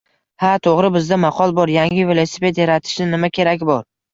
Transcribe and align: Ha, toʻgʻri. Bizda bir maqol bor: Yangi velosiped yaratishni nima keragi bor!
Ha, 0.45 0.53
toʻgʻri. 0.67 0.89
Bizda 0.95 1.17
bir 1.19 1.21
maqol 1.27 1.53
bor: 1.61 1.73
Yangi 1.77 2.09
velosiped 2.13 2.63
yaratishni 2.63 3.11
nima 3.13 3.33
keragi 3.41 3.71
bor! 3.73 3.89